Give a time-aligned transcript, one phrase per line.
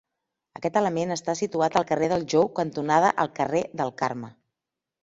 [0.59, 4.35] Aquest element està situat al carrer del Jou cantonada al carrer del Carme.